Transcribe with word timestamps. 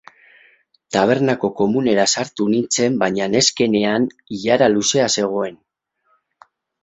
Tabernako 0.95 1.49
komunera 1.59 2.05
sartu 2.13 2.47
nintzen 2.53 2.97
baina 3.05 3.27
neskenean 3.33 4.09
ilara 4.37 4.71
luzea 4.77 5.11
zegoen. 5.19 5.61